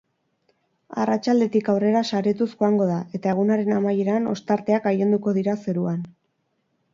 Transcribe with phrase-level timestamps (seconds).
[1.01, 6.03] Arratsaldetik aurrera saretuz joango da eta egunaren amaieran ostarteak gailenduko dira zeruan.